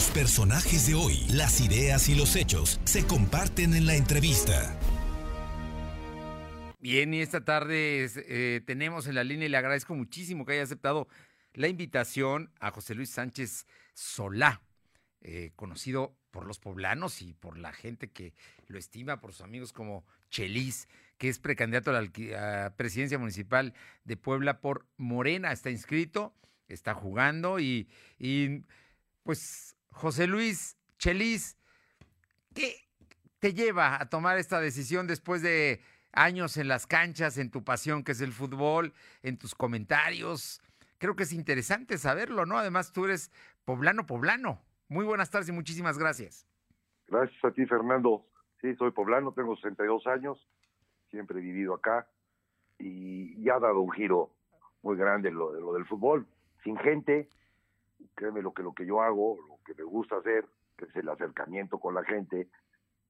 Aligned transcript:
Los 0.00 0.10
personajes 0.12 0.86
de 0.86 0.94
hoy, 0.94 1.26
las 1.28 1.60
ideas 1.60 2.08
y 2.08 2.14
los 2.14 2.34
hechos 2.34 2.80
se 2.84 3.06
comparten 3.06 3.74
en 3.74 3.84
la 3.84 3.96
entrevista. 3.96 4.74
Bien, 6.80 7.12
y 7.12 7.20
esta 7.20 7.44
tarde 7.44 8.08
eh, 8.16 8.62
tenemos 8.64 9.06
en 9.08 9.16
la 9.16 9.24
línea 9.24 9.44
y 9.44 9.50
le 9.50 9.58
agradezco 9.58 9.94
muchísimo 9.94 10.46
que 10.46 10.54
haya 10.54 10.62
aceptado 10.62 11.06
la 11.52 11.68
invitación 11.68 12.50
a 12.60 12.70
José 12.70 12.94
Luis 12.94 13.10
Sánchez 13.10 13.66
Solá, 13.92 14.62
eh, 15.20 15.52
conocido 15.54 16.16
por 16.30 16.46
los 16.46 16.60
poblanos 16.60 17.20
y 17.20 17.34
por 17.34 17.58
la 17.58 17.74
gente 17.74 18.08
que 18.08 18.32
lo 18.68 18.78
estima, 18.78 19.20
por 19.20 19.32
sus 19.32 19.42
amigos 19.42 19.74
como 19.74 20.06
Chelis, 20.30 20.88
que 21.18 21.28
es 21.28 21.38
precandidato 21.38 21.90
a 21.90 22.00
la 22.00 22.74
presidencia 22.74 23.18
municipal 23.18 23.74
de 24.04 24.16
Puebla 24.16 24.62
por 24.62 24.86
Morena. 24.96 25.52
Está 25.52 25.68
inscrito, 25.68 26.34
está 26.68 26.94
jugando 26.94 27.60
y, 27.60 27.86
y 28.18 28.62
pues 29.24 29.76
José 29.90 30.26
Luis 30.26 30.76
Chelis, 30.98 31.58
¿qué 32.54 32.76
te 33.38 33.54
lleva 33.54 34.00
a 34.00 34.08
tomar 34.08 34.38
esta 34.38 34.60
decisión 34.60 35.06
después 35.06 35.42
de 35.42 35.80
años 36.12 36.56
en 36.56 36.68
las 36.68 36.86
canchas, 36.86 37.38
en 37.38 37.50
tu 37.50 37.64
pasión 37.64 38.04
que 38.04 38.12
es 38.12 38.20
el 38.20 38.32
fútbol, 38.32 38.92
en 39.22 39.38
tus 39.38 39.54
comentarios? 39.54 40.62
Creo 40.98 41.16
que 41.16 41.22
es 41.22 41.32
interesante 41.32 41.98
saberlo, 41.98 42.46
¿no? 42.46 42.58
Además, 42.58 42.92
tú 42.92 43.06
eres 43.06 43.30
poblano, 43.64 44.06
poblano. 44.06 44.60
Muy 44.88 45.04
buenas 45.04 45.30
tardes 45.30 45.48
y 45.48 45.52
muchísimas 45.52 45.98
gracias. 45.98 46.46
Gracias 47.08 47.44
a 47.44 47.50
ti, 47.52 47.64
Fernando. 47.66 48.26
Sí, 48.60 48.74
soy 48.76 48.90
poblano, 48.90 49.32
tengo 49.32 49.56
62 49.56 50.06
años, 50.06 50.46
siempre 51.10 51.38
he 51.38 51.42
vivido 51.42 51.74
acá 51.74 52.06
y 52.78 53.42
ya 53.42 53.54
ha 53.54 53.60
dado 53.60 53.80
un 53.80 53.90
giro 53.92 54.30
muy 54.82 54.96
grande 54.96 55.30
lo, 55.30 55.52
lo 55.52 55.72
del 55.72 55.86
fútbol. 55.86 56.26
Sin 56.62 56.76
gente, 56.78 57.28
créeme 58.14 58.42
lo 58.42 58.52
que 58.52 58.62
lo 58.62 58.72
que 58.72 58.86
yo 58.86 59.02
hago, 59.02 59.38
lo 59.48 59.58
que 59.64 59.74
me 59.74 59.84
gusta 59.84 60.16
hacer, 60.16 60.44
que 60.76 60.86
es 60.86 60.96
el 60.96 61.08
acercamiento 61.08 61.78
con 61.78 61.94
la 61.94 62.04
gente 62.04 62.48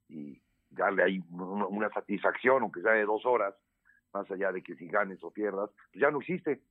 y 0.08 0.40
darle 0.70 1.02
ahí 1.02 1.24
una, 1.30 1.90
satisfacción, 1.90 2.62
aunque 2.62 2.82
sea 2.82 2.92
de 2.92 3.04
dos 3.04 3.24
horas, 3.26 3.54
más 4.12 4.30
allá 4.30 4.52
de 4.52 4.62
que 4.62 4.74
si 4.76 4.88
ganes 4.88 5.22
o 5.22 5.30
pierdas, 5.30 5.70
pues 5.92 6.00
ya 6.00 6.10
no 6.10 6.20
existe. 6.20 6.62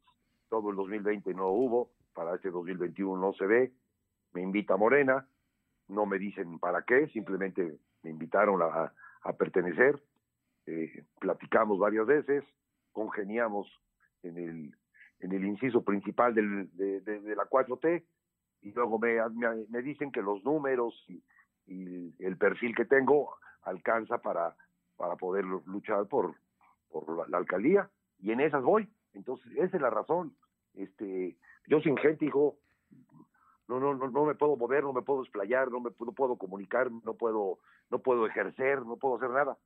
Todo 0.50 0.72
el 0.72 0.76
2020 0.76 1.34
no 1.34 1.50
hubo, 1.50 1.92
para 2.14 2.36
este 2.36 2.50
2021 2.50 3.20
no 3.20 3.34
se 3.34 3.46
ve. 3.46 3.72
Me 4.34 4.42
invita 4.42 4.78
Morena, 4.78 5.28
no 5.88 6.06
me 6.06 6.18
dicen 6.18 6.60
para 6.60 6.84
qué, 6.84 7.08
simplemente 7.08 7.78
me 8.04 8.10
invitaron 8.10 8.62
a, 8.62 8.94
pertenecer. 9.38 10.02
Eh, 10.66 11.06
platicamos 11.20 11.80
varias 11.80 12.06
veces, 12.06 12.44
congeniamos 12.92 13.68
en 14.24 14.38
el, 14.38 14.76
en 15.20 15.32
el 15.32 15.46
inciso 15.46 15.84
principal 15.84 16.34
del, 16.34 16.70
de, 16.76 17.02
de 17.02 17.36
la 17.36 17.46
4T 17.50 18.04
y 18.62 18.72
luego 18.72 19.00
me, 19.00 19.18
me, 19.70 19.82
dicen 19.82 20.12
que 20.12 20.22
los 20.22 20.44
números 20.44 21.06
y, 21.08 21.24
el 21.68 22.36
perfil 22.38 22.76
que 22.76 22.86
tengo 22.86 23.36
alcanza 23.62 24.18
para, 24.18 24.56
para 24.98 25.16
poder 25.18 25.46
luchar 25.46 26.08
por, 26.08 26.36
por 26.90 27.30
la, 27.30 27.38
alcaldía 27.38 27.90
y 28.18 28.32
en 28.32 28.40
esas 28.40 28.64
voy. 28.64 28.90
Entonces, 29.14 29.52
esa 29.56 29.78
es 29.78 29.82
la 29.82 29.92
razón. 29.92 30.36
Este, 30.74 31.38
yo 31.68 31.80
sin 31.82 31.96
gente, 31.98 32.26
hijo, 32.26 32.58
no, 33.68 33.80
no, 33.80 33.94
no, 33.94 34.10
no 34.10 34.26
me 34.26 34.34
puedo 34.34 34.56
mover, 34.58 34.84
no 34.84 34.94
me 34.94 35.04
puedo 35.04 35.22
explayar, 35.22 35.70
no 35.70 35.80
me 35.80 35.92
no 36.00 36.12
puedo 36.12 36.38
comunicar, 36.38 36.92
no 36.92 37.14
puedo, 37.14 37.60
no 37.92 38.00
puedo 38.00 38.26
ejercer, 38.26 38.84
no 38.84 38.98
puedo 38.98 39.18
hacer 39.18 39.30
nada. 39.30 39.58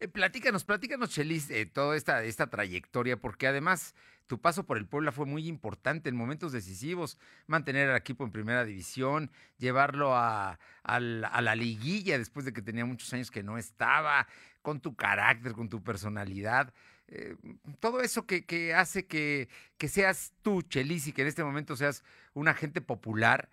Eh, 0.00 0.08
platícanos, 0.08 0.64
platícanos, 0.64 1.10
Chelis, 1.10 1.48
de 1.48 1.66
toda 1.66 1.96
esta, 1.96 2.24
esta 2.24 2.48
trayectoria, 2.48 3.18
porque 3.18 3.46
además 3.46 3.94
tu 4.26 4.40
paso 4.40 4.64
por 4.64 4.78
el 4.78 4.86
Puebla 4.86 5.10
fue 5.10 5.26
muy 5.26 5.48
importante 5.48 6.08
en 6.08 6.14
momentos 6.14 6.52
decisivos, 6.52 7.18
mantener 7.48 7.90
al 7.90 7.96
equipo 7.96 8.24
en 8.24 8.30
primera 8.30 8.64
división, 8.64 9.30
llevarlo 9.58 10.16
a, 10.16 10.58
la 10.84 11.56
liguilla 11.56 12.16
después 12.16 12.46
de 12.46 12.52
que 12.52 12.62
tenía 12.62 12.84
muchos 12.84 13.12
años 13.12 13.30
que 13.30 13.42
no 13.42 13.58
estaba, 13.58 14.28
con 14.62 14.80
tu 14.80 14.94
carácter, 14.94 15.52
con 15.52 15.68
tu 15.68 15.82
personalidad. 15.82 16.72
Eh, 17.08 17.34
todo 17.80 18.02
eso 18.02 18.24
que, 18.24 18.72
hace 18.72 19.06
que, 19.06 19.48
que, 19.76 19.88
seas 19.88 20.32
tú, 20.42 20.62
Chelis, 20.62 21.08
y 21.08 21.12
que 21.12 21.22
en 21.22 21.28
este 21.28 21.42
momento 21.42 21.74
seas 21.74 22.04
un 22.32 22.46
agente 22.46 22.80
popular 22.80 23.48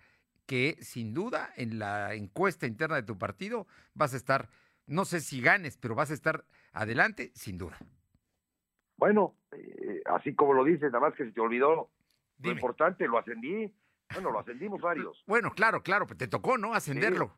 que 0.46 0.78
sin 0.80 1.12
duda 1.12 1.52
en 1.56 1.80
la 1.80 2.14
encuesta 2.14 2.66
interna 2.66 2.94
de 2.94 3.02
tu 3.02 3.18
partido 3.18 3.66
vas 3.94 4.14
a 4.14 4.16
estar 4.16 4.48
no 4.88 5.04
sé 5.04 5.20
si 5.20 5.40
ganes, 5.40 5.76
pero 5.76 5.94
vas 5.94 6.10
a 6.10 6.14
estar 6.14 6.44
adelante, 6.72 7.30
sin 7.34 7.58
duda. 7.58 7.78
Bueno, 8.96 9.36
eh, 9.52 10.02
así 10.06 10.34
como 10.34 10.54
lo 10.54 10.64
dices, 10.64 10.90
nada 10.92 11.00
más 11.00 11.14
que 11.14 11.24
se 11.24 11.32
te 11.32 11.40
olvidó 11.40 11.90
lo 12.40 12.50
importante, 12.50 13.06
lo 13.06 13.18
ascendí. 13.18 13.72
Bueno, 14.12 14.30
lo 14.30 14.40
ascendimos 14.40 14.80
varios. 14.80 15.22
Bueno, 15.26 15.52
claro, 15.52 15.82
claro, 15.82 16.06
pues 16.06 16.18
te 16.18 16.28
tocó, 16.28 16.56
¿no? 16.56 16.74
Ascenderlo. 16.74 17.32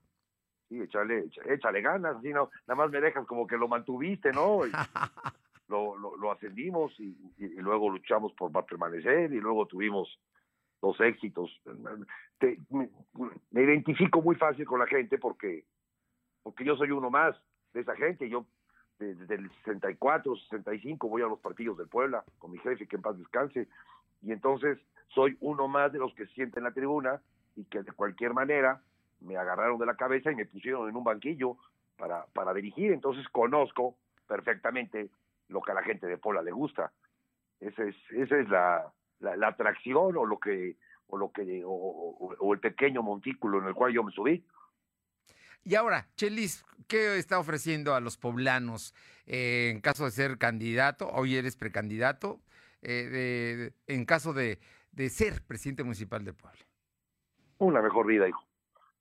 Sí, 0.68 0.80
échale, 0.80 1.24
échale, 1.46 1.82
ganas, 1.82 2.16
así 2.16 2.28
no, 2.28 2.48
nada 2.68 2.76
más 2.76 2.90
me 2.90 3.00
dejas 3.00 3.26
como 3.26 3.46
que 3.46 3.56
lo 3.56 3.66
mantuviste, 3.66 4.32
¿no? 4.32 4.60
lo, 5.68 5.96
lo, 5.96 6.32
ascendimos 6.32 6.92
y, 7.00 7.16
luego 7.56 7.90
luchamos 7.90 8.32
por 8.34 8.52
permanecer 8.66 9.32
y 9.32 9.40
luego 9.40 9.66
tuvimos 9.66 10.20
dos 10.80 11.00
éxitos. 11.00 11.50
me 12.70 13.62
identifico 13.62 14.22
muy 14.22 14.36
fácil 14.36 14.64
con 14.64 14.78
la 14.78 14.86
gente 14.86 15.18
porque 15.18 15.64
porque 16.42 16.64
yo 16.64 16.76
soy 16.76 16.90
uno 16.90 17.10
más 17.10 17.36
de 17.72 17.80
esa 17.80 17.94
gente. 17.96 18.28
Yo 18.28 18.46
desde 18.98 19.34
el 19.34 19.50
64, 19.64 20.36
65 20.36 21.08
voy 21.08 21.22
a 21.22 21.26
los 21.26 21.40
partidos 21.40 21.78
del 21.78 21.88
Puebla 21.88 22.24
con 22.38 22.50
mi 22.50 22.58
jefe, 22.58 22.86
que 22.86 22.96
en 22.96 23.02
paz 23.02 23.18
descanse. 23.18 23.68
Y 24.22 24.32
entonces 24.32 24.78
soy 25.08 25.36
uno 25.40 25.68
más 25.68 25.92
de 25.92 25.98
los 25.98 26.14
que 26.14 26.26
sienten 26.26 26.60
en 26.60 26.64
la 26.64 26.72
tribuna 26.72 27.20
y 27.56 27.64
que 27.64 27.82
de 27.82 27.92
cualquier 27.92 28.34
manera 28.34 28.80
me 29.20 29.36
agarraron 29.36 29.78
de 29.78 29.86
la 29.86 29.96
cabeza 29.96 30.30
y 30.30 30.36
me 30.36 30.46
pusieron 30.46 30.88
en 30.88 30.96
un 30.96 31.04
banquillo 31.04 31.56
para, 31.96 32.26
para 32.32 32.54
dirigir. 32.54 32.92
Entonces 32.92 33.26
conozco 33.28 33.96
perfectamente 34.26 35.10
lo 35.48 35.60
que 35.62 35.72
a 35.72 35.74
la 35.74 35.82
gente 35.82 36.06
de 36.06 36.18
Puebla 36.18 36.42
le 36.42 36.52
gusta. 36.52 36.92
Esa 37.60 37.84
es, 37.84 37.96
esa 38.10 38.38
es 38.38 38.48
la, 38.48 38.92
la, 39.20 39.48
atracción 39.48 40.16
o 40.16 40.24
lo 40.24 40.38
que 40.38 40.76
o 41.08 41.18
lo 41.18 41.32
que 41.32 41.62
o 41.66 42.54
el 42.54 42.60
pequeño 42.60 43.02
montículo 43.02 43.58
en 43.58 43.66
el 43.66 43.74
cual 43.74 43.92
yo 43.92 44.02
me 44.04 44.12
subí. 44.12 44.44
Y 45.62 45.74
ahora, 45.74 46.08
Chelis, 46.16 46.64
¿qué 46.88 47.18
está 47.18 47.38
ofreciendo 47.38 47.94
a 47.94 48.00
los 48.00 48.16
poblanos 48.16 48.94
eh, 49.26 49.70
en 49.70 49.80
caso 49.80 50.04
de 50.04 50.10
ser 50.10 50.38
candidato? 50.38 51.08
Hoy 51.10 51.36
eres 51.36 51.56
precandidato, 51.56 52.40
eh, 52.82 53.72
en 53.86 54.04
caso 54.06 54.32
de, 54.32 54.58
ser 55.10 55.42
presidente 55.46 55.84
municipal 55.84 56.24
de 56.24 56.32
Puebla. 56.32 56.60
Una 57.58 57.82
mejor 57.82 58.06
vida, 58.06 58.26
hijo. 58.26 58.42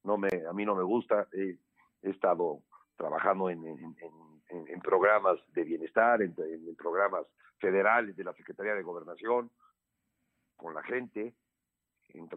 No 0.04 0.18
me, 0.18 0.30
a 0.50 0.54
mí 0.54 0.66
no 0.66 0.76
me 0.76 0.84
gusta. 0.84 1.28
he 1.32 1.58
estado 2.02 2.62
trabajando 2.98 3.50
en, 3.50 3.62
programas 4.84 5.40
de 5.54 5.64
bienestar, 5.64 6.22
en, 6.22 6.36
programas 6.78 7.26
federales 7.58 8.16
de 8.18 8.24
la 8.26 8.34
Secretaría 8.34 8.76
de 8.76 8.84
Gobernación, 8.84 9.50
con 10.58 10.74
la 10.74 10.84
gente, 10.84 11.34
en 12.10 12.28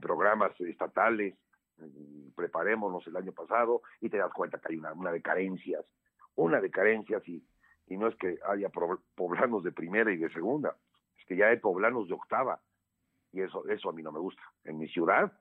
programas 0.00 0.52
estatales 0.60 1.34
preparémonos 2.34 3.06
el 3.06 3.16
año 3.16 3.32
pasado 3.32 3.82
y 4.00 4.08
te 4.08 4.18
das 4.18 4.32
cuenta 4.32 4.58
que 4.58 4.72
hay 4.72 4.78
una, 4.78 4.92
una 4.92 5.12
de 5.12 5.22
carencias, 5.22 5.84
una 6.36 6.60
de 6.60 6.70
carencias 6.70 7.26
y, 7.28 7.44
y 7.86 7.96
no 7.96 8.08
es 8.08 8.16
que 8.16 8.38
haya 8.48 8.70
poblanos 9.14 9.64
de 9.64 9.72
primera 9.72 10.12
y 10.12 10.16
de 10.16 10.32
segunda, 10.32 10.76
es 11.18 11.24
que 11.26 11.36
ya 11.36 11.48
hay 11.48 11.58
poblanos 11.58 12.08
de 12.08 12.14
octava 12.14 12.60
y 13.32 13.42
eso, 13.42 13.66
eso 13.68 13.90
a 13.90 13.92
mí 13.92 14.02
no 14.02 14.12
me 14.12 14.18
gusta. 14.18 14.42
En 14.64 14.78
mi 14.78 14.88
ciudad, 14.88 15.32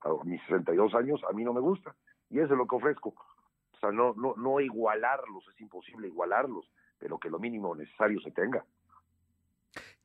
a 0.00 0.24
mis 0.24 0.40
62 0.42 0.94
años, 0.94 1.20
a 1.28 1.32
mí 1.32 1.44
no 1.44 1.52
me 1.52 1.60
gusta 1.60 1.94
y 2.30 2.38
eso 2.40 2.52
es 2.52 2.58
lo 2.58 2.66
que 2.66 2.76
ofrezco. 2.76 3.14
O 3.72 3.78
sea, 3.80 3.92
no, 3.92 4.14
no, 4.14 4.34
no 4.36 4.60
igualarlos, 4.60 5.46
es 5.48 5.60
imposible 5.60 6.08
igualarlos, 6.08 6.70
pero 6.98 7.18
que 7.18 7.30
lo 7.30 7.38
mínimo 7.38 7.74
necesario 7.74 8.20
se 8.20 8.32
tenga. 8.32 8.64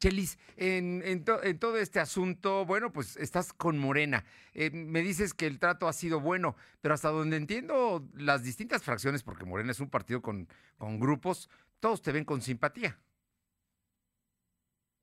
Chelis, 0.04 0.38
en, 0.58 1.02
en, 1.06 1.24
todo 1.24 1.78
este 1.78 2.02
asunto, 2.02 2.66
bueno, 2.66 2.92
pues 2.92 3.16
estás 3.16 3.54
con 3.54 3.78
Morena. 3.78 4.26
Eh, 4.54 4.70
me 4.70 5.00
dices 5.00 5.34
que 5.34 5.48
el 5.48 5.60
trato 5.60 5.88
ha 5.88 5.94
sido 5.94 6.20
bueno, 6.20 6.58
pero 6.82 6.94
hasta 6.94 7.10
donde 7.10 7.38
entiendo 7.38 8.04
las 8.14 8.44
distintas 8.44 8.84
fracciones, 8.84 9.24
porque 9.24 9.46
Morena 9.46 9.72
es 9.72 9.80
un 9.80 9.90
partido 9.90 10.22
con, 10.22 10.50
con 10.78 11.00
grupos, 11.00 11.50
todos 11.80 12.02
te 12.02 12.12
ven 12.12 12.26
con 12.26 12.42
simpatía. 12.42 13.00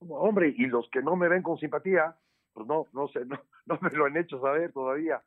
Hombre, 0.01 0.55
y 0.55 0.67
los 0.67 0.87
que 0.91 1.01
no 1.01 1.17
me 1.17 1.31
ven 1.31 1.43
con 1.43 1.57
simpatía, 1.57 2.15
pues 2.53 2.67
no, 2.67 2.87
no 2.93 3.09
sé, 3.09 3.25
no, 3.25 3.41
no 3.65 3.79
me 3.81 3.89
lo 3.93 4.05
han 4.05 4.19
hecho 4.19 4.39
saber 4.39 4.71
todavía. 4.71 5.23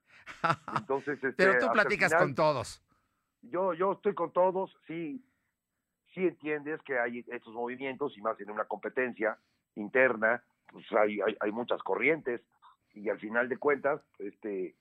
Entonces, 0.78 1.16
este, 1.24 1.34
pero 1.34 1.58
tú 1.58 1.74
platicas 1.74 2.14
con 2.14 2.36
todos. 2.36 2.80
Yo, 3.42 3.74
yo 3.74 3.94
estoy 3.94 4.14
con 4.14 4.32
todos, 4.32 4.72
sí, 4.86 5.26
sí 6.14 6.28
entiendes 6.28 6.80
que 6.84 7.00
hay 7.00 7.26
estos 7.32 7.56
movimientos 7.56 8.16
y 8.16 8.22
más 8.22 8.40
en 8.40 8.52
una 8.52 8.66
competencia 8.66 9.40
interna, 9.76 10.44
pues 10.72 10.86
hay, 10.94 11.20
hay, 11.40 11.52
muchas 11.52 11.82
corrientes 11.84 12.42
y 12.94 13.10
al 13.10 13.20
final 13.20 13.50
de 13.50 13.58
cuentas, 13.58 14.02
este, 14.20 14.76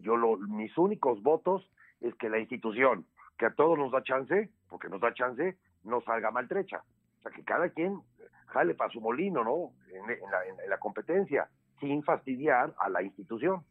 yo 0.00 0.16
lo, 0.16 0.36
mis 0.36 0.76
únicos 0.78 1.22
votos 1.22 1.70
es 2.00 2.14
que 2.14 2.28
la 2.28 2.38
institución, 2.38 3.06
que 3.36 3.46
a 3.46 3.54
todos 3.54 3.78
nos 3.78 3.92
da 3.92 4.02
chance, 4.02 4.50
porque 4.68 4.88
nos 4.88 5.00
da 5.00 5.14
chance, 5.14 5.56
no 5.84 6.00
salga 6.02 6.30
maltrecha. 6.30 6.82
O 7.18 7.22
sea, 7.22 7.32
que 7.32 7.44
cada 7.44 7.68
quien 7.70 8.00
jale 8.46 8.74
para 8.74 8.90
su 8.90 9.00
molino, 9.00 9.44
¿no? 9.44 9.72
En, 9.92 10.06
la, 10.06 10.46
en 10.64 10.70
la 10.70 10.78
competencia, 10.78 11.48
sin 11.80 12.02
fastidiar 12.02 12.74
a 12.78 12.88
la 12.88 13.02
institución. 13.02 13.64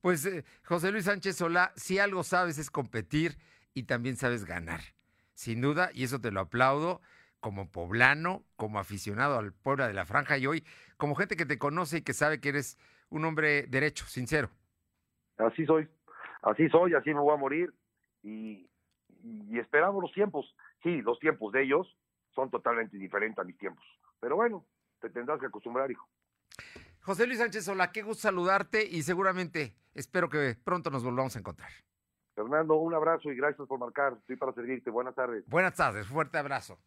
Pues 0.00 0.24
eh, 0.26 0.44
José 0.64 0.92
Luis 0.92 1.04
Sánchez 1.04 1.36
Solá, 1.36 1.72
si 1.76 1.98
algo 1.98 2.22
sabes 2.22 2.58
es 2.58 2.70
competir 2.70 3.36
y 3.74 3.84
también 3.84 4.16
sabes 4.16 4.44
ganar. 4.44 4.80
Sin 5.34 5.60
duda, 5.60 5.90
y 5.92 6.04
eso 6.04 6.20
te 6.20 6.30
lo 6.30 6.40
aplaudo 6.40 7.00
como 7.40 7.70
poblano, 7.70 8.44
como 8.56 8.78
aficionado 8.78 9.38
al 9.38 9.52
pueblo 9.52 9.86
de 9.86 9.94
la 9.94 10.06
franja 10.06 10.38
y 10.38 10.46
hoy 10.46 10.64
como 10.96 11.14
gente 11.14 11.36
que 11.36 11.46
te 11.46 11.58
conoce 11.58 11.98
y 11.98 12.02
que 12.02 12.12
sabe 12.12 12.40
que 12.40 12.50
eres 12.50 12.78
un 13.10 13.24
hombre 13.24 13.66
derecho, 13.66 14.06
sincero. 14.06 14.50
Así 15.38 15.64
soy, 15.66 15.88
así 16.42 16.68
soy, 16.68 16.94
así 16.94 17.14
me 17.14 17.20
voy 17.20 17.34
a 17.34 17.36
morir 17.36 17.72
y, 18.22 18.68
y 19.22 19.58
esperamos 19.58 20.02
los 20.02 20.12
tiempos. 20.12 20.54
Sí, 20.82 21.02
los 21.02 21.18
tiempos 21.18 21.52
de 21.52 21.62
ellos 21.62 21.96
son 22.34 22.50
totalmente 22.50 22.96
diferentes 22.96 23.38
a 23.38 23.44
mis 23.44 23.56
tiempos. 23.56 23.84
Pero 24.20 24.36
bueno, 24.36 24.64
te 25.00 25.10
tendrás 25.10 25.40
que 25.40 25.46
acostumbrar, 25.46 25.90
hijo. 25.90 26.08
José 27.00 27.26
Luis 27.26 27.38
Sánchez 27.38 27.66
hola, 27.68 27.92
qué 27.92 28.02
gusto 28.02 28.22
saludarte 28.22 28.84
y 28.84 29.02
seguramente 29.02 29.74
espero 29.94 30.28
que 30.28 30.56
pronto 30.62 30.90
nos 30.90 31.04
volvamos 31.04 31.36
a 31.36 31.38
encontrar. 31.38 31.70
Fernando, 32.34 32.76
un 32.76 32.94
abrazo 32.94 33.32
y 33.32 33.36
gracias 33.36 33.66
por 33.66 33.78
marcar. 33.78 34.14
Estoy 34.20 34.36
para 34.36 34.52
servirte. 34.52 34.90
Buenas 34.90 35.14
tardes. 35.14 35.44
Buenas 35.48 35.74
tardes, 35.74 36.06
fuerte 36.06 36.38
abrazo. 36.38 36.78